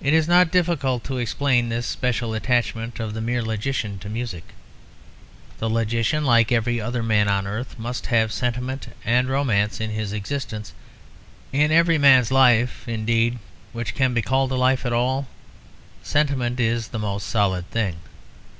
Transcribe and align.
It 0.00 0.14
is 0.14 0.28
not 0.28 0.52
difficult 0.52 1.02
to 1.02 1.18
explain 1.18 1.70
this 1.70 1.84
special 1.84 2.34
attachment 2.34 3.00
of 3.00 3.14
the 3.14 3.20
mere 3.20 3.42
logician 3.42 3.98
to 3.98 4.08
music. 4.08 4.44
The 5.58 5.68
logician, 5.68 6.24
like 6.24 6.52
every 6.52 6.80
other 6.80 7.02
man 7.02 7.26
on 7.26 7.48
earth, 7.48 7.76
must 7.76 8.06
have 8.14 8.32
sentiment 8.32 8.94
and 9.04 9.28
romance 9.28 9.80
in 9.80 9.90
his 9.90 10.12
existence; 10.12 10.72
in 11.52 11.72
every 11.72 11.98
man's 11.98 12.30
life, 12.30 12.86
indeed, 12.86 13.40
which 13.72 13.96
can 13.96 14.14
be 14.14 14.22
called 14.22 14.52
a 14.52 14.54
life 14.54 14.86
at 14.86 14.92
all, 14.92 15.26
sentiment 16.00 16.60
is 16.60 16.86
the 16.86 17.00
most 17.00 17.26
solid 17.26 17.68
thing. 17.72 17.96